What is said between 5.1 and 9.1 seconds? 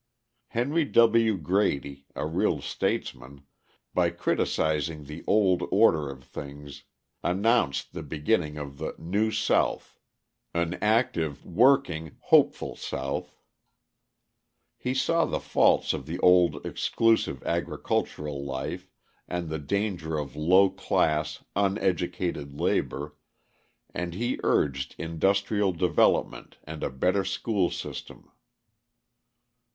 old order of things, announced the beginning of the